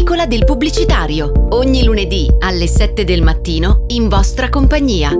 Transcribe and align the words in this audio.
edicola 0.00 0.24
del 0.24 0.46
pubblicitario. 0.46 1.48
Ogni 1.50 1.84
lunedì 1.84 2.26
alle 2.38 2.66
7 2.66 3.04
del 3.04 3.20
mattino 3.20 3.84
in 3.88 4.08
vostra 4.08 4.48
compagnia. 4.48 5.10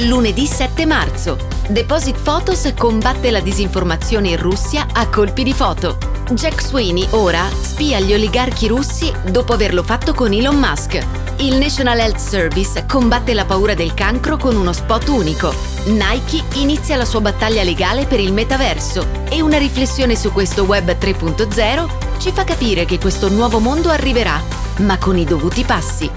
Lunedì 0.00 0.46
7 0.46 0.84
marzo. 0.84 1.38
Deposit 1.70 2.20
Photos 2.20 2.70
combatte 2.76 3.30
la 3.30 3.40
disinformazione 3.40 4.28
in 4.28 4.36
Russia 4.36 4.86
a 4.92 5.08
colpi 5.08 5.42
di 5.42 5.54
foto. 5.54 5.96
Jack 6.32 6.60
Sweeney 6.60 7.06
ora 7.12 7.48
spia 7.62 7.98
gli 7.98 8.12
oligarchi 8.12 8.68
russi 8.68 9.10
dopo 9.30 9.54
averlo 9.54 9.82
fatto 9.82 10.12
con 10.12 10.34
Elon 10.34 10.58
Musk. 10.58 11.19
Il 11.40 11.56
National 11.56 11.98
Health 11.98 12.18
Service 12.18 12.84
combatte 12.86 13.32
la 13.32 13.46
paura 13.46 13.72
del 13.72 13.94
cancro 13.94 14.36
con 14.36 14.56
uno 14.56 14.74
spot 14.74 15.08
unico. 15.08 15.54
Nike 15.86 16.44
inizia 16.58 16.96
la 16.96 17.06
sua 17.06 17.22
battaglia 17.22 17.62
legale 17.62 18.04
per 18.04 18.20
il 18.20 18.34
metaverso 18.34 19.06
e 19.30 19.40
una 19.40 19.56
riflessione 19.56 20.16
su 20.16 20.32
questo 20.32 20.64
web 20.64 20.90
3.0 20.90 22.18
ci 22.18 22.30
fa 22.30 22.44
capire 22.44 22.84
che 22.84 22.98
questo 22.98 23.30
nuovo 23.30 23.58
mondo 23.58 23.88
arriverà, 23.88 24.38
ma 24.80 24.98
con 24.98 25.16
i 25.16 25.24
dovuti 25.24 25.64
passi. 25.64 26.10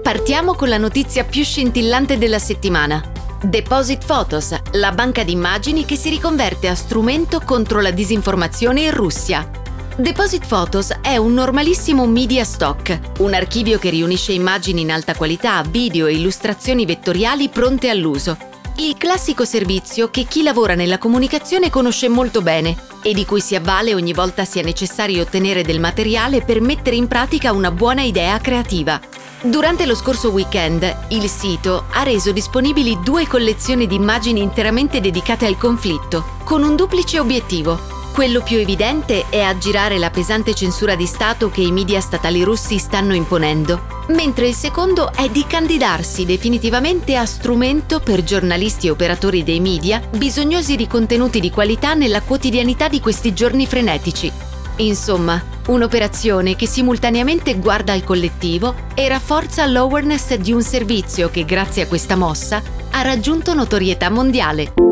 Partiamo 0.00 0.54
con 0.54 0.68
la 0.68 0.78
notizia 0.78 1.24
più 1.24 1.42
scintillante 1.42 2.16
della 2.16 2.38
settimana. 2.38 3.02
Deposit 3.42 4.04
Photos, 4.06 4.54
la 4.72 4.92
banca 4.92 5.24
di 5.24 5.32
immagini 5.32 5.84
che 5.84 5.96
si 5.96 6.10
riconverte 6.10 6.68
a 6.68 6.76
strumento 6.76 7.40
contro 7.44 7.80
la 7.80 7.90
disinformazione 7.90 8.82
in 8.82 8.92
Russia. 8.92 9.57
Deposit 10.00 10.46
Photos 10.46 10.92
è 11.02 11.16
un 11.16 11.34
normalissimo 11.34 12.06
media 12.06 12.44
stock, 12.44 13.00
un 13.18 13.34
archivio 13.34 13.80
che 13.80 13.90
riunisce 13.90 14.30
immagini 14.30 14.82
in 14.82 14.92
alta 14.92 15.16
qualità, 15.16 15.60
video 15.68 16.06
e 16.06 16.14
illustrazioni 16.14 16.86
vettoriali 16.86 17.48
pronte 17.48 17.88
all'uso. 17.88 18.38
Il 18.76 18.96
classico 18.96 19.44
servizio 19.44 20.08
che 20.08 20.22
chi 20.22 20.44
lavora 20.44 20.76
nella 20.76 20.98
comunicazione 20.98 21.68
conosce 21.68 22.08
molto 22.08 22.42
bene 22.42 22.76
e 23.02 23.12
di 23.12 23.24
cui 23.24 23.40
si 23.40 23.56
avvale 23.56 23.92
ogni 23.92 24.12
volta 24.12 24.44
sia 24.44 24.62
necessario 24.62 25.22
ottenere 25.22 25.64
del 25.64 25.80
materiale 25.80 26.42
per 26.42 26.60
mettere 26.60 26.94
in 26.94 27.08
pratica 27.08 27.50
una 27.50 27.72
buona 27.72 28.02
idea 28.02 28.38
creativa. 28.38 29.00
Durante 29.42 29.84
lo 29.84 29.96
scorso 29.96 30.30
weekend, 30.30 30.96
il 31.08 31.28
sito 31.28 31.86
ha 31.90 32.04
reso 32.04 32.30
disponibili 32.30 33.00
due 33.02 33.26
collezioni 33.26 33.88
di 33.88 33.96
immagini 33.96 34.42
interamente 34.42 35.00
dedicate 35.00 35.44
al 35.44 35.58
conflitto, 35.58 36.36
con 36.44 36.62
un 36.62 36.76
duplice 36.76 37.18
obiettivo. 37.18 37.97
Quello 38.18 38.42
più 38.42 38.58
evidente 38.58 39.26
è 39.28 39.38
aggirare 39.38 39.96
la 39.96 40.10
pesante 40.10 40.52
censura 40.52 40.96
di 40.96 41.06
Stato 41.06 41.50
che 41.50 41.60
i 41.60 41.70
media 41.70 42.00
statali 42.00 42.42
russi 42.42 42.76
stanno 42.78 43.14
imponendo, 43.14 44.04
mentre 44.08 44.48
il 44.48 44.54
secondo 44.54 45.12
è 45.12 45.28
di 45.28 45.44
candidarsi 45.46 46.24
definitivamente 46.24 47.14
a 47.14 47.24
strumento 47.24 48.00
per 48.00 48.24
giornalisti 48.24 48.88
e 48.88 48.90
operatori 48.90 49.44
dei 49.44 49.60
media 49.60 50.02
bisognosi 50.16 50.74
di 50.74 50.88
contenuti 50.88 51.38
di 51.38 51.52
qualità 51.52 51.94
nella 51.94 52.22
quotidianità 52.22 52.88
di 52.88 52.98
questi 52.98 53.32
giorni 53.32 53.68
frenetici. 53.68 54.32
Insomma, 54.78 55.40
un'operazione 55.68 56.56
che 56.56 56.66
simultaneamente 56.66 57.54
guarda 57.54 57.92
al 57.92 58.02
collettivo 58.02 58.74
e 58.94 59.06
rafforza 59.06 59.64
l'awareness 59.64 60.34
di 60.34 60.50
un 60.50 60.62
servizio 60.62 61.30
che 61.30 61.44
grazie 61.44 61.82
a 61.82 61.86
questa 61.86 62.16
mossa 62.16 62.60
ha 62.90 63.02
raggiunto 63.02 63.54
notorietà 63.54 64.10
mondiale. 64.10 64.87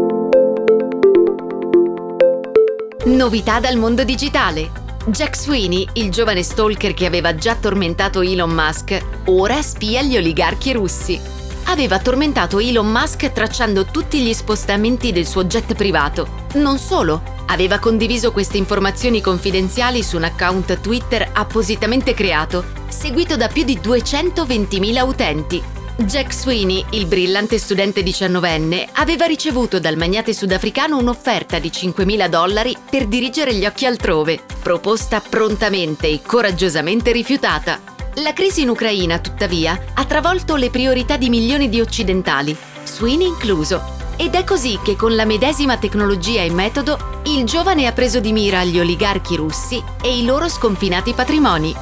Novità 3.07 3.61
dal 3.61 3.77
mondo 3.77 4.03
digitale. 4.03 4.69
Jack 5.07 5.37
Sweeney, 5.37 5.87
il 5.93 6.11
giovane 6.11 6.43
stalker 6.43 6.93
che 6.93 7.07
aveva 7.07 7.37
già 7.37 7.55
tormentato 7.55 8.21
Elon 8.21 8.51
Musk, 8.51 9.01
ora 9.27 9.63
spia 9.63 10.03
gli 10.03 10.17
oligarchi 10.17 10.73
russi. 10.73 11.21
Aveva 11.67 12.01
tormentato 12.01 12.59
Elon 12.59 12.91
Musk 12.91 13.31
tracciando 13.31 13.85
tutti 13.85 14.19
gli 14.19 14.33
spostamenti 14.33 15.13
del 15.13 15.25
suo 15.25 15.45
jet 15.45 15.77
privato. 15.77 16.47
Non 16.55 16.79
solo, 16.79 17.23
aveva 17.47 17.79
condiviso 17.79 18.33
queste 18.33 18.57
informazioni 18.57 19.21
confidenziali 19.21 20.03
su 20.03 20.17
un 20.17 20.25
account 20.25 20.81
Twitter 20.81 21.31
appositamente 21.33 22.13
creato, 22.13 22.65
seguito 22.89 23.37
da 23.37 23.47
più 23.47 23.63
di 23.63 23.79
220.000 23.79 25.07
utenti. 25.07 25.63
Jack 25.99 26.31
Sweeney, 26.35 26.85
il 26.91 27.07
brillante 27.07 27.57
studente 27.57 28.03
diciannovenne, 28.03 28.87
aveva 28.93 29.25
ricevuto 29.25 29.81
dal 29.81 29.97
magnate 29.97 30.35
sudafricano 30.35 30.99
un'offerta 30.99 31.59
di 31.59 31.71
5.000 31.71 32.29
dollari 32.29 32.77
per 32.89 33.07
dirigere 33.07 33.55
gli 33.55 33.65
occhi 33.65 33.87
altrove, 33.87 34.43
proposta 34.63 35.23
prontamente 35.27 36.07
e 36.09 36.21
coraggiosamente 36.21 37.13
rifiutata. 37.13 37.81
La 38.17 38.35
crisi 38.35 38.61
in 38.61 38.69
Ucraina, 38.69 39.21
tuttavia, 39.21 39.85
ha 39.95 40.05
travolto 40.05 40.57
le 40.57 40.69
priorità 40.69 41.17
di 41.17 41.31
milioni 41.31 41.71
di 41.71 41.81
occidentali, 41.81 42.55
Sweeney 42.85 43.27
incluso, 43.27 43.83
ed 44.17 44.35
è 44.35 44.45
così 44.45 44.79
che 44.85 44.97
con 44.97 45.15
la 45.15 45.25
medesima 45.25 45.79
tecnologia 45.79 46.43
e 46.43 46.51
metodo 46.51 47.21
il 47.25 47.45
giovane 47.45 47.87
ha 47.87 47.93
preso 47.93 48.21
di 48.21 48.33
mira 48.33 48.65
gli 48.65 48.79
oligarchi 48.79 49.35
russi 49.35 49.83
e 50.03 50.19
i 50.19 50.27
loro 50.27 50.49
sconfinati 50.51 51.15
patrimoni. 51.15 51.75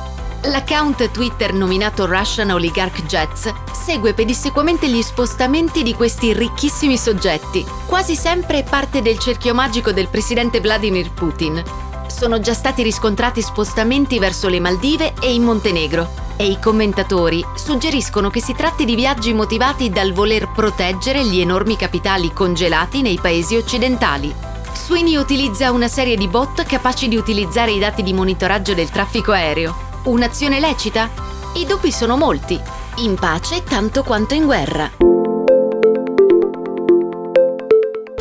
L'account 0.43 1.11
Twitter 1.11 1.55
nominato 1.55 2.05
Russian 2.05 2.51
Oligarch 2.51 3.07
Jets 3.07 3.53
segue 3.85 4.15
pedissequamente 4.15 4.89
gli 4.89 5.03
spostamenti 5.03 5.83
di 5.83 5.93
questi 5.93 6.33
ricchissimi 6.33 6.97
soggetti, 6.97 7.67
quasi 7.87 8.17
sempre 8.17 8.63
parte 8.63 9.03
del 9.03 9.19
cerchio 9.19 9.53
magico 9.53 9.93
del 9.93 10.09
presidente 10.09 10.61
Vladimir 10.61 11.11
Putin. 11.13 11.63
Sono 12.07 12.41
già 12.41 12.55
stati 12.55 12.83
riscontrati 12.83 13.43
spostamenti 13.43 14.19
verso 14.19 14.49
le 14.49 14.59
Maldive 14.59 15.13
e 15.21 15.35
in 15.35 15.43
Montenegro 15.43 16.09
e 16.37 16.47
i 16.47 16.59
commentatori 16.59 17.45
suggeriscono 17.55 18.31
che 18.31 18.41
si 18.41 18.55
tratti 18.55 18.87
di 18.87 18.95
viaggi 18.95 19.35
motivati 19.35 19.91
dal 19.91 20.15
voler 20.15 20.51
proteggere 20.51 21.23
gli 21.23 21.41
enormi 21.41 21.77
capitali 21.77 22.33
congelati 22.33 23.03
nei 23.03 23.19
paesi 23.21 23.57
occidentali. 23.57 24.35
Sweeney 24.73 25.17
utilizza 25.17 25.71
una 25.71 25.89
serie 25.89 26.17
di 26.17 26.27
bot 26.27 26.65
capaci 26.65 27.07
di 27.09 27.17
utilizzare 27.17 27.73
i 27.73 27.79
dati 27.79 28.03
di 28.03 28.15
monitoraggio 28.15 28.73
del 28.73 28.89
traffico 28.89 29.33
aereo 29.33 29.93
Un'azione 30.05 30.61
lecita? 30.61 31.09
I 31.55 31.65
dubbi 31.65 31.91
sono 31.91 32.19
molti. 32.19 32.61
In 32.99 33.17
pace 33.17 33.65
tanto 33.65 34.05
quanto 34.05 34.35
in 34.35 34.45
guerra. 34.45 34.89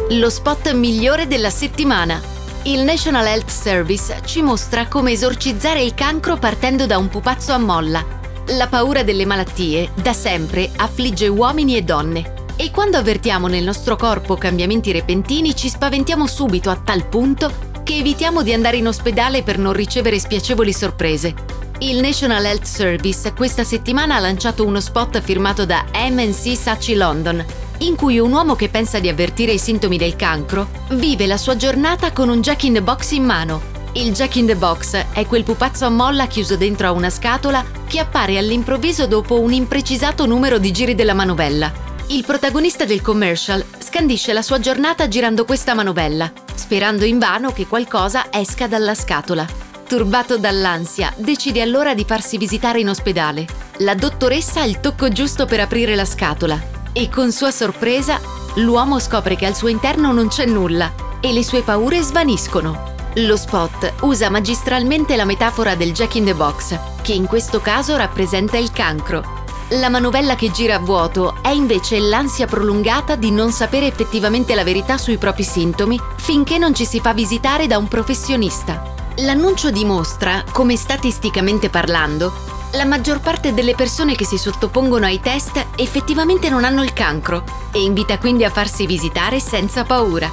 Lo 0.09 0.29
spot 0.31 0.71
migliore 0.73 1.27
della 1.27 1.51
settimana. 1.51 2.19
Il 2.63 2.81
National 2.81 3.27
Health 3.27 3.49
Service 3.49 4.21
ci 4.25 4.41
mostra 4.41 4.87
come 4.87 5.11
esorcizzare 5.11 5.83
il 5.83 5.93
cancro 5.93 6.37
partendo 6.37 6.87
da 6.87 6.97
un 6.97 7.07
pupazzo 7.07 7.51
a 7.51 7.59
molla. 7.59 8.03
La 8.47 8.67
paura 8.67 9.03
delle 9.03 9.27
malattie 9.27 9.91
da 9.93 10.11
sempre 10.11 10.71
affligge 10.77 11.27
uomini 11.27 11.77
e 11.77 11.83
donne. 11.83 12.33
E 12.55 12.71
quando 12.71 12.97
avvertiamo 12.97 13.45
nel 13.45 13.63
nostro 13.63 13.95
corpo 13.95 14.35
cambiamenti 14.37 14.91
repentini 14.91 15.55
ci 15.55 15.69
spaventiamo 15.69 16.25
subito 16.25 16.71
a 16.71 16.81
tal 16.83 17.05
punto 17.05 17.71
che 17.83 17.97
evitiamo 17.97 18.41
di 18.41 18.53
andare 18.53 18.77
in 18.77 18.87
ospedale 18.87 19.43
per 19.43 19.59
non 19.59 19.73
ricevere 19.73 20.17
spiacevoli 20.17 20.73
sorprese. 20.73 21.52
Il 21.83 21.99
National 21.99 22.45
Health 22.45 22.63
Service 22.63 23.33
questa 23.33 23.65
settimana 23.65 24.15
ha 24.15 24.19
lanciato 24.19 24.65
uno 24.65 24.79
spot 24.79 25.19
firmato 25.19 25.65
da 25.65 25.83
MNC 25.93 26.55
Sachi 26.55 26.95
London, 26.95 27.43
in 27.79 27.97
cui 27.97 28.19
un 28.19 28.31
uomo 28.31 28.55
che 28.55 28.69
pensa 28.69 28.99
di 28.99 29.09
avvertire 29.09 29.51
i 29.51 29.57
sintomi 29.57 29.97
del 29.97 30.15
cancro 30.15 30.69
vive 30.91 31.27
la 31.27 31.35
sua 31.35 31.57
giornata 31.57 32.13
con 32.13 32.29
un 32.29 32.39
Jack 32.39 32.63
in 32.63 32.73
the 32.75 32.81
Box 32.81 33.11
in 33.11 33.25
mano. 33.25 33.61
Il 33.95 34.13
Jack 34.13 34.37
in 34.37 34.45
the 34.45 34.55
Box 34.55 35.07
è 35.11 35.25
quel 35.25 35.43
pupazzo 35.43 35.83
a 35.83 35.89
molla 35.89 36.27
chiuso 36.27 36.55
dentro 36.55 36.87
a 36.87 36.91
una 36.91 37.09
scatola 37.09 37.65
che 37.85 37.99
appare 37.99 38.37
all'improvviso 38.37 39.05
dopo 39.05 39.41
un 39.41 39.51
imprecisato 39.51 40.25
numero 40.25 40.59
di 40.59 40.71
giri 40.71 40.95
della 40.95 41.13
manovella. 41.13 41.69
Il 42.07 42.23
protagonista 42.23 42.85
del 42.85 43.01
commercial 43.01 43.61
scandisce 43.79 44.31
la 44.31 44.41
sua 44.41 44.59
giornata 44.59 45.09
girando 45.09 45.43
questa 45.43 45.73
manovella, 45.73 46.31
sperando 46.55 47.03
invano 47.03 47.51
che 47.51 47.67
qualcosa 47.67 48.27
esca 48.31 48.67
dalla 48.67 48.95
scatola. 48.95 49.62
Turbato 49.93 50.39
dall'ansia, 50.39 51.13
decide 51.17 51.61
allora 51.61 51.93
di 51.93 52.03
farsi 52.03 52.39
visitare 52.39 52.79
in 52.79 52.89
ospedale. 52.89 53.45
La 53.81 53.93
dottoressa 53.93 54.61
ha 54.61 54.65
il 54.65 54.79
tocco 54.79 55.09
giusto 55.09 55.45
per 55.45 55.59
aprire 55.59 55.93
la 55.93 56.03
scatola 56.03 56.59
e 56.91 57.09
con 57.09 57.31
sua 57.31 57.51
sorpresa 57.51 58.19
l'uomo 58.55 58.97
scopre 58.97 59.35
che 59.35 59.45
al 59.45 59.55
suo 59.55 59.67
interno 59.67 60.11
non 60.11 60.29
c'è 60.29 60.47
nulla 60.47 60.91
e 61.21 61.31
le 61.31 61.43
sue 61.43 61.61
paure 61.61 62.01
svaniscono. 62.01 62.95
Lo 63.17 63.37
spot 63.37 63.93
usa 64.01 64.31
magistralmente 64.31 65.15
la 65.15 65.25
metafora 65.25 65.75
del 65.75 65.91
Jack 65.91 66.15
in 66.15 66.25
the 66.25 66.33
Box, 66.33 66.75
che 67.03 67.13
in 67.13 67.27
questo 67.27 67.61
caso 67.61 67.95
rappresenta 67.95 68.57
il 68.57 68.71
cancro. 68.71 69.43
La 69.79 69.89
manovella 69.89 70.33
che 70.33 70.49
gira 70.49 70.77
a 70.77 70.79
vuoto 70.79 71.35
è 71.43 71.49
invece 71.49 71.99
l'ansia 71.99 72.47
prolungata 72.47 73.15
di 73.15 73.29
non 73.29 73.51
sapere 73.51 73.85
effettivamente 73.85 74.55
la 74.55 74.63
verità 74.63 74.97
sui 74.97 75.19
propri 75.19 75.43
sintomi 75.43 75.99
finché 76.15 76.57
non 76.57 76.73
ci 76.73 76.83
si 76.83 76.99
fa 76.99 77.13
visitare 77.13 77.67
da 77.67 77.77
un 77.77 77.87
professionista. 77.87 78.92
L'annuncio 79.17 79.69
dimostra, 79.69 80.43
come 80.51 80.75
statisticamente 80.75 81.69
parlando, 81.69 82.33
la 82.71 82.83
maggior 82.83 83.19
parte 83.19 83.53
delle 83.53 83.75
persone 83.75 84.15
che 84.15 84.25
si 84.25 84.39
sottopongono 84.39 85.05
ai 85.05 85.19
test 85.19 85.63
effettivamente 85.75 86.49
non 86.49 86.63
hanno 86.63 86.81
il 86.81 86.93
cancro 86.93 87.43
e 87.71 87.83
invita 87.83 88.17
quindi 88.17 88.43
a 88.43 88.49
farsi 88.49 88.87
visitare 88.87 89.39
senza 89.39 89.83
paura. 89.83 90.31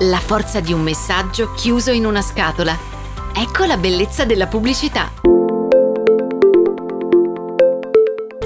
La 0.00 0.18
forza 0.18 0.60
di 0.60 0.72
un 0.72 0.80
messaggio 0.80 1.52
chiuso 1.52 1.90
in 1.90 2.06
una 2.06 2.22
scatola. 2.22 2.74
Ecco 3.34 3.64
la 3.64 3.76
bellezza 3.76 4.24
della 4.24 4.46
pubblicità. 4.46 5.12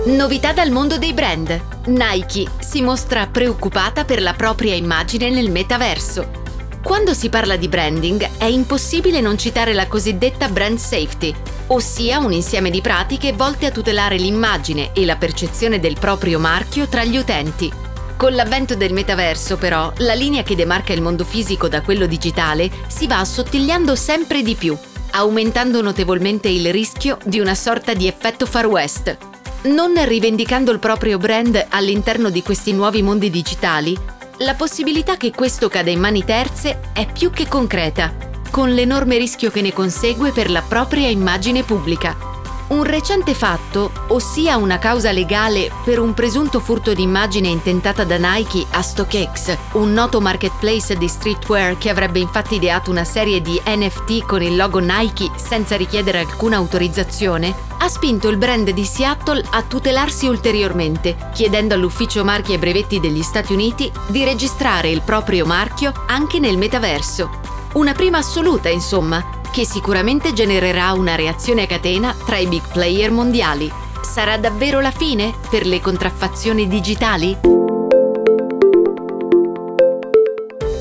Novità 0.06 0.52
dal 0.52 0.72
mondo 0.72 0.98
dei 0.98 1.12
brand. 1.12 1.60
Nike 1.86 2.50
si 2.58 2.82
mostra 2.82 3.28
preoccupata 3.28 4.04
per 4.04 4.20
la 4.20 4.32
propria 4.32 4.74
immagine 4.74 5.30
nel 5.30 5.52
metaverso. 5.52 6.44
Quando 6.86 7.14
si 7.14 7.30
parla 7.30 7.56
di 7.56 7.66
branding 7.66 8.38
è 8.38 8.44
impossibile 8.44 9.20
non 9.20 9.36
citare 9.36 9.72
la 9.72 9.88
cosiddetta 9.88 10.48
brand 10.48 10.78
safety, 10.78 11.34
ossia 11.66 12.20
un 12.20 12.32
insieme 12.32 12.70
di 12.70 12.80
pratiche 12.80 13.32
volte 13.32 13.66
a 13.66 13.72
tutelare 13.72 14.16
l'immagine 14.16 14.92
e 14.92 15.04
la 15.04 15.16
percezione 15.16 15.80
del 15.80 15.96
proprio 15.98 16.38
marchio 16.38 16.86
tra 16.86 17.02
gli 17.02 17.16
utenti. 17.16 17.72
Con 18.16 18.36
l'avvento 18.36 18.76
del 18.76 18.92
metaverso, 18.92 19.56
però, 19.56 19.92
la 19.96 20.14
linea 20.14 20.44
che 20.44 20.54
demarca 20.54 20.92
il 20.92 21.02
mondo 21.02 21.24
fisico 21.24 21.66
da 21.66 21.82
quello 21.82 22.06
digitale 22.06 22.70
si 22.86 23.08
va 23.08 23.18
assottigliando 23.18 23.96
sempre 23.96 24.42
di 24.42 24.54
più, 24.54 24.78
aumentando 25.10 25.82
notevolmente 25.82 26.48
il 26.48 26.70
rischio 26.70 27.18
di 27.24 27.40
una 27.40 27.56
sorta 27.56 27.94
di 27.94 28.06
effetto 28.06 28.46
Far 28.46 28.66
West. 28.68 29.16
Non 29.62 29.92
rivendicando 30.04 30.70
il 30.70 30.78
proprio 30.78 31.18
brand 31.18 31.66
all'interno 31.68 32.30
di 32.30 32.44
questi 32.44 32.72
nuovi 32.72 33.02
mondi 33.02 33.28
digitali, 33.28 33.98
la 34.38 34.54
possibilità 34.54 35.16
che 35.16 35.32
questo 35.32 35.68
cada 35.68 35.90
in 35.90 35.98
mani 35.98 36.22
terze 36.22 36.80
è 36.92 37.06
più 37.10 37.30
che 37.30 37.48
concreta, 37.48 38.14
con 38.50 38.74
l'enorme 38.74 39.16
rischio 39.16 39.50
che 39.50 39.62
ne 39.62 39.72
consegue 39.72 40.30
per 40.30 40.50
la 40.50 40.62
propria 40.62 41.08
immagine 41.08 41.62
pubblica. 41.62 42.35
Un 42.68 42.82
recente 42.82 43.32
fatto, 43.32 43.92
ossia 44.08 44.56
una 44.56 44.80
causa 44.80 45.12
legale 45.12 45.70
per 45.84 46.00
un 46.00 46.14
presunto 46.14 46.58
furto 46.58 46.94
d'immagine 46.94 47.46
intentata 47.46 48.02
da 48.02 48.16
Nike 48.16 48.66
a 48.72 48.82
StockX, 48.82 49.56
un 49.74 49.92
noto 49.92 50.20
marketplace 50.20 50.96
di 50.96 51.06
streetwear 51.06 51.78
che 51.78 51.90
avrebbe 51.90 52.18
infatti 52.18 52.56
ideato 52.56 52.90
una 52.90 53.04
serie 53.04 53.40
di 53.40 53.60
NFT 53.64 54.26
con 54.26 54.42
il 54.42 54.56
logo 54.56 54.80
Nike 54.80 55.30
senza 55.36 55.76
richiedere 55.76 56.18
alcuna 56.18 56.56
autorizzazione, 56.56 57.54
ha 57.78 57.88
spinto 57.88 58.28
il 58.28 58.36
brand 58.36 58.68
di 58.70 58.84
Seattle 58.84 59.44
a 59.50 59.62
tutelarsi 59.62 60.26
ulteriormente, 60.26 61.16
chiedendo 61.32 61.74
all'Ufficio 61.74 62.24
Marchi 62.24 62.52
e 62.52 62.58
Brevetti 62.58 62.98
degli 62.98 63.22
Stati 63.22 63.52
Uniti 63.52 63.92
di 64.08 64.24
registrare 64.24 64.90
il 64.90 65.02
proprio 65.02 65.46
marchio 65.46 65.92
anche 66.08 66.40
nel 66.40 66.58
metaverso. 66.58 67.30
Una 67.74 67.92
prima 67.92 68.18
assoluta, 68.18 68.70
insomma, 68.70 69.35
che 69.56 69.64
sicuramente 69.64 70.34
genererà 70.34 70.92
una 70.92 71.14
reazione 71.14 71.62
a 71.62 71.66
catena 71.66 72.14
tra 72.26 72.36
i 72.36 72.46
big 72.46 72.60
player 72.72 73.10
mondiali. 73.10 73.72
Sarà 74.02 74.36
davvero 74.36 74.82
la 74.82 74.90
fine 74.90 75.32
per 75.48 75.64
le 75.64 75.80
contraffazioni 75.80 76.68
digitali? 76.68 77.34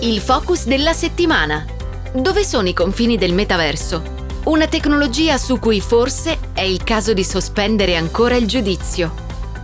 Il 0.01 0.19
focus 0.19 0.65
della 0.65 0.91
settimana. 0.91 1.65
Dove 2.11 2.43
sono 2.43 2.67
i 2.67 2.73
confini 2.73 3.17
del 3.17 3.33
metaverso? 3.33 4.03
Una 4.43 4.67
tecnologia 4.67 5.37
su 5.37 5.57
cui 5.57 5.79
forse 5.79 6.37
è 6.51 6.63
il 6.63 6.83
caso 6.83 7.13
di 7.13 7.23
sospendere 7.23 7.95
ancora 7.95 8.35
il 8.35 8.45
giudizio. 8.45 9.13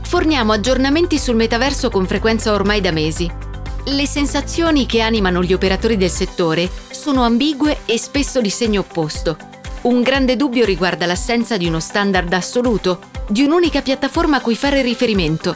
Forniamo 0.03 0.53
aggiornamenti 0.53 1.19
sul 1.19 1.35
metaverso 1.35 1.89
con 1.89 2.07
frequenza 2.07 2.53
ormai 2.53 2.79
da 2.79 2.91
mesi. 2.91 3.40
Le 3.83 4.05
sensazioni 4.05 4.85
che 4.85 5.01
animano 5.01 5.41
gli 5.41 5.53
operatori 5.53 5.97
del 5.97 6.11
settore 6.11 6.69
sono 6.91 7.23
ambigue 7.23 7.79
e 7.85 7.97
spesso 7.97 8.39
di 8.39 8.51
segno 8.51 8.81
opposto. 8.81 9.35
Un 9.81 10.03
grande 10.03 10.35
dubbio 10.35 10.65
riguarda 10.65 11.07
l'assenza 11.07 11.57
di 11.57 11.65
uno 11.65 11.79
standard 11.79 12.31
assoluto, 12.31 12.99
di 13.27 13.41
un'unica 13.41 13.81
piattaforma 13.81 14.37
a 14.37 14.41
cui 14.41 14.55
fare 14.55 14.83
riferimento. 14.83 15.55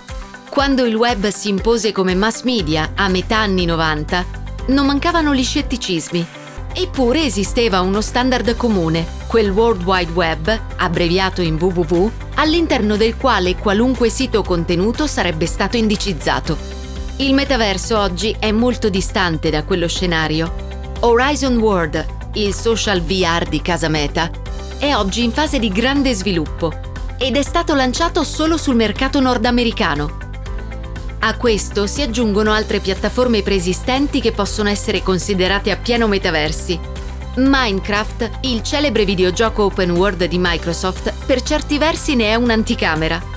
Quando 0.50 0.86
il 0.86 0.95
web 0.95 1.27
si 1.27 1.50
impose 1.50 1.92
come 1.92 2.16
mass 2.16 2.42
media 2.42 2.94
a 2.95 3.07
metà 3.10 3.38
anni 3.38 3.66
90, 3.66 4.25
non 4.68 4.88
mancavano 4.88 5.36
gli 5.36 5.44
scetticismi. 5.44 6.25
Eppure 6.74 7.25
esisteva 7.25 7.81
uno 7.81 8.01
standard 8.01 8.56
comune, 8.56 9.06
quel 9.27 9.51
World 9.51 9.83
Wide 9.83 10.12
Web, 10.13 10.62
abbreviato 10.77 11.44
in 11.44 11.57
www, 11.62 12.12
all'interno 12.36 12.98
del 12.98 13.18
quale 13.18 13.56
qualunque 13.56 14.10
sito 14.10 14.39
o 14.39 14.44
contenuto 14.44 15.06
sarebbe 15.06 15.45
stato 15.45 15.77
indicizzato. 15.77 16.75
Il 17.17 17.33
metaverso 17.33 17.97
oggi 17.97 18.35
è 18.38 18.51
molto 18.51 18.89
distante 18.89 19.50
da 19.50 19.63
quello 19.63 19.88
scenario 19.88 20.53
Horizon 21.00 21.56
World, 21.59 22.06
il 22.33 22.53
social 22.53 23.01
VR 23.01 23.47
di 23.47 23.62
casa 23.62 23.88
Meta, 23.88 24.29
è 24.77 24.94
oggi 24.94 25.23
in 25.23 25.31
fase 25.31 25.57
di 25.57 25.69
grande 25.69 26.13
sviluppo 26.13 26.73
ed 27.17 27.38
è 27.38 27.41
stato 27.41 27.73
lanciato 27.73 28.25
solo 28.25 28.57
sul 28.57 28.75
mercato 28.75 29.21
nordamericano. 29.21 30.17
A 31.19 31.38
questo 31.38 31.88
si 31.88 32.01
aggiungono 32.01 32.51
altre 32.51 32.81
piattaforme 32.81 33.41
preesistenti 33.41 34.19
che 34.19 34.33
possono 34.33 34.67
essere 34.67 35.01
considerate 35.01 35.71
a 35.71 35.77
pieno 35.77 36.07
metaversi. 36.07 36.77
Minecraft, 37.35 38.39
il 38.41 38.62
celebre 38.62 39.06
videogioco 39.06 39.63
open 39.63 39.91
world 39.91 40.25
di 40.25 40.38
Microsoft, 40.38 41.13
per 41.25 41.41
certi 41.41 41.77
versi 41.77 42.15
ne 42.15 42.31
è 42.31 42.35
un'anticamera. 42.35 43.35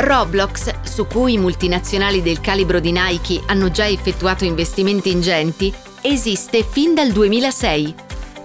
Roblox, 0.00 0.80
su 0.82 1.06
cui 1.06 1.36
multinazionali 1.36 2.22
del 2.22 2.40
calibro 2.40 2.80
di 2.80 2.90
Nike 2.90 3.42
hanno 3.46 3.70
già 3.70 3.86
effettuato 3.86 4.44
investimenti 4.44 5.10
ingenti, 5.10 5.72
esiste 6.00 6.64
fin 6.68 6.94
dal 6.94 7.10
2006. 7.12 7.94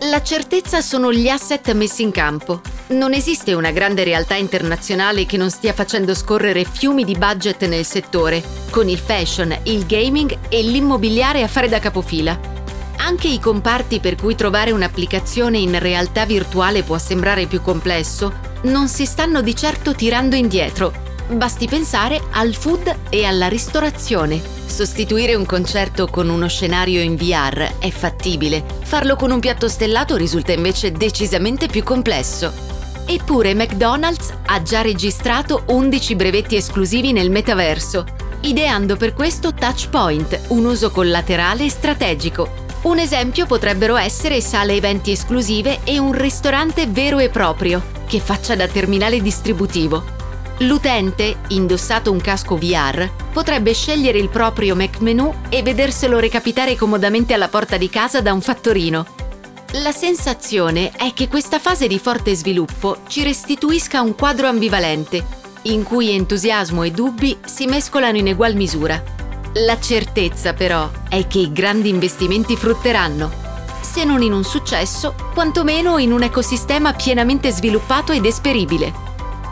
La 0.09 0.21
certezza 0.21 0.81
sono 0.81 1.13
gli 1.13 1.29
asset 1.29 1.71
messi 1.71 2.03
in 2.03 2.11
campo. 2.11 2.59
Non 2.87 3.13
esiste 3.13 3.53
una 3.53 3.71
grande 3.71 4.03
realtà 4.03 4.35
internazionale 4.35 5.25
che 5.25 5.37
non 5.37 5.49
stia 5.49 5.71
facendo 5.71 6.13
scorrere 6.13 6.65
fiumi 6.65 7.05
di 7.05 7.15
budget 7.15 7.65
nel 7.67 7.85
settore, 7.85 8.43
con 8.69 8.89
il 8.89 8.99
fashion, 8.99 9.57
il 9.63 9.85
gaming 9.85 10.37
e 10.49 10.61
l'immobiliare 10.61 11.41
a 11.41 11.47
fare 11.47 11.69
da 11.69 11.79
capofila. 11.79 12.37
Anche 12.97 13.29
i 13.29 13.39
comparti 13.39 14.01
per 14.01 14.15
cui 14.15 14.35
trovare 14.35 14.71
un'applicazione 14.71 15.57
in 15.57 15.79
realtà 15.79 16.25
virtuale 16.25 16.83
può 16.83 16.97
sembrare 16.97 17.45
più 17.45 17.61
complesso, 17.61 18.33
non 18.63 18.89
si 18.89 19.05
stanno 19.05 19.41
di 19.41 19.55
certo 19.55 19.95
tirando 19.95 20.35
indietro 20.35 21.04
Basti 21.27 21.67
pensare 21.67 22.21
al 22.33 22.53
food 22.53 22.95
e 23.09 23.25
alla 23.25 23.47
ristorazione. 23.47 24.39
Sostituire 24.67 25.33
un 25.33 25.45
concerto 25.45 26.05
con 26.05 26.29
uno 26.29 26.47
scenario 26.47 27.01
in 27.01 27.15
VR 27.15 27.79
è 27.79 27.89
fattibile, 27.89 28.63
farlo 28.83 29.15
con 29.15 29.31
un 29.31 29.39
piatto 29.39 29.67
stellato 29.67 30.17
risulta 30.17 30.51
invece 30.51 30.91
decisamente 30.91 31.65
più 31.67 31.81
complesso. 31.83 32.53
Eppure 33.07 33.55
McDonald's 33.55 34.33
ha 34.45 34.61
già 34.61 34.81
registrato 34.81 35.63
11 35.67 36.15
brevetti 36.15 36.57
esclusivi 36.57 37.11
nel 37.11 37.31
metaverso, 37.31 38.05
ideando 38.41 38.95
per 38.95 39.13
questo 39.13 39.51
Touchpoint, 39.51 40.41
un 40.49 40.65
uso 40.65 40.91
collaterale 40.91 41.67
strategico. 41.69 42.63
Un 42.83 42.99
esempio 42.99 43.47
potrebbero 43.47 43.95
essere 43.95 44.41
sale 44.41 44.73
eventi 44.73 45.11
esclusive 45.11 45.79
e 45.85 45.97
un 45.97 46.11
ristorante 46.11 46.85
vero 46.85 47.17
e 47.17 47.29
proprio, 47.29 47.83
che 48.05 48.19
faccia 48.19 48.55
da 48.55 48.67
terminale 48.67 49.21
distributivo. 49.23 50.14
L'utente, 50.59 51.39
indossato 51.49 52.11
un 52.11 52.21
casco 52.21 52.55
VR, 52.55 53.09
potrebbe 53.33 53.73
scegliere 53.73 54.17
il 54.17 54.29
proprio 54.29 54.73
Mac 54.73 55.01
menu 55.01 55.33
e 55.49 55.61
vederselo 55.61 56.17
recapitare 56.17 56.77
comodamente 56.77 57.33
alla 57.33 57.49
porta 57.49 57.75
di 57.75 57.89
casa 57.89 58.21
da 58.21 58.31
un 58.31 58.39
fattorino. 58.39 59.05
La 59.83 59.91
sensazione 59.91 60.91
è 60.91 61.11
che 61.13 61.27
questa 61.27 61.59
fase 61.59 61.87
di 61.87 61.99
forte 61.99 62.33
sviluppo 62.35 62.99
ci 63.07 63.23
restituisca 63.23 63.99
un 63.99 64.15
quadro 64.15 64.47
ambivalente, 64.47 65.25
in 65.63 65.83
cui 65.83 66.11
entusiasmo 66.11 66.83
e 66.83 66.91
dubbi 66.91 67.37
si 67.43 67.65
mescolano 67.65 68.17
in 68.17 68.27
egual 68.27 68.55
misura. 68.55 69.03
La 69.55 69.77
certezza 69.77 70.53
però 70.53 70.89
è 71.09 71.27
che 71.27 71.39
i 71.39 71.51
grandi 71.51 71.89
investimenti 71.89 72.55
frutteranno, 72.55 73.29
se 73.81 74.05
non 74.05 74.21
in 74.21 74.31
un 74.31 74.45
successo, 74.45 75.15
quantomeno 75.33 75.97
in 75.97 76.13
un 76.13 76.23
ecosistema 76.23 76.93
pienamente 76.93 77.51
sviluppato 77.51 78.13
ed 78.13 78.25
esperibile. 78.25 79.04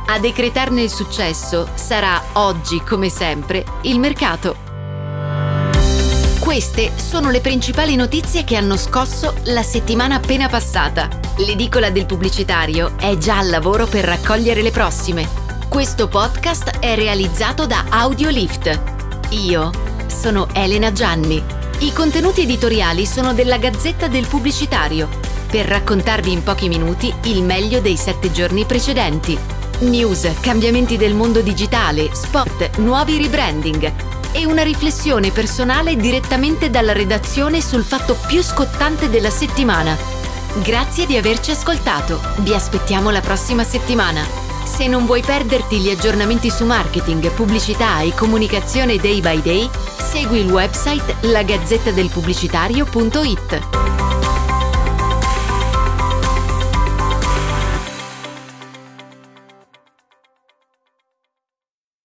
A 0.05 0.19
decretarne 0.19 0.81
il 0.81 0.89
successo 0.89 1.67
sarà 1.75 2.21
oggi, 2.33 2.81
come 2.81 3.09
sempre, 3.09 3.63
il 3.83 3.99
mercato. 3.99 4.55
Queste 6.39 6.91
sono 6.97 7.31
le 7.31 7.39
principali 7.39 7.95
notizie 7.95 8.43
che 8.43 8.57
hanno 8.57 8.75
scosso 8.75 9.33
la 9.45 9.63
settimana 9.63 10.15
appena 10.15 10.49
passata. 10.49 11.07
L'edicola 11.37 11.89
del 11.89 12.05
pubblicitario 12.05 12.97
è 12.97 13.17
già 13.17 13.37
al 13.37 13.49
lavoro 13.49 13.87
per 13.87 14.03
raccogliere 14.03 14.61
le 14.61 14.71
prossime. 14.71 15.27
Questo 15.69 16.09
podcast 16.09 16.79
è 16.79 16.95
realizzato 16.95 17.65
da 17.65 17.85
Audiolift. 17.89 18.81
Io 19.29 19.71
sono 20.07 20.47
Elena 20.53 20.91
Gianni. 20.91 21.41
I 21.79 21.93
contenuti 21.93 22.41
editoriali 22.41 23.05
sono 23.05 23.33
della 23.33 23.57
Gazzetta 23.57 24.07
del 24.07 24.27
Pubblicitario, 24.27 25.07
per 25.49 25.65
raccontarvi 25.65 26.31
in 26.31 26.43
pochi 26.43 26.67
minuti 26.67 27.11
il 27.23 27.41
meglio 27.41 27.79
dei 27.79 27.97
sette 27.97 28.31
giorni 28.31 28.65
precedenti 28.65 29.52
news, 29.81 30.31
cambiamenti 30.39 30.97
del 30.97 31.13
mondo 31.13 31.41
digitale, 31.41 32.09
spot, 32.13 32.77
nuovi 32.77 33.17
rebranding 33.17 33.91
e 34.31 34.45
una 34.45 34.63
riflessione 34.63 35.31
personale 35.31 35.95
direttamente 35.95 36.69
dalla 36.69 36.93
redazione 36.93 37.61
sul 37.61 37.83
fatto 37.83 38.17
più 38.27 38.41
scottante 38.41 39.09
della 39.09 39.29
settimana. 39.29 39.97
Grazie 40.61 41.05
di 41.05 41.17
averci 41.17 41.51
ascoltato, 41.51 42.21
vi 42.39 42.53
aspettiamo 42.53 43.09
la 43.09 43.21
prossima 43.21 43.63
settimana. 43.63 44.25
Se 44.63 44.87
non 44.87 45.05
vuoi 45.05 45.21
perderti 45.21 45.79
gli 45.79 45.89
aggiornamenti 45.89 46.49
su 46.49 46.65
marketing, 46.65 47.29
pubblicità 47.31 48.01
e 48.01 48.13
comunicazione 48.13 48.97
day 48.97 49.21
by 49.21 49.41
day, 49.41 49.69
segui 49.97 50.39
il 50.39 50.49
website 50.49 51.15
lagazzettadelpubblicitario.it. 51.21 54.02